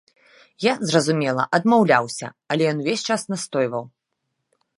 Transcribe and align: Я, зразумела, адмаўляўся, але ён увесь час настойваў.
Я, 0.63 0.71
зразумела, 0.91 1.43
адмаўляўся, 1.57 2.27
але 2.55 2.63
ён 2.71 2.77
увесь 2.85 3.05
час 3.11 3.21
настойваў. 3.35 3.85